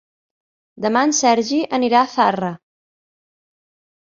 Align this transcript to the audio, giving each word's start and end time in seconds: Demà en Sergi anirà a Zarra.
Demà 0.85 1.03
en 1.07 1.13
Sergi 1.17 1.59
anirà 1.79 2.01
a 2.01 2.09
Zarra. 2.15 2.51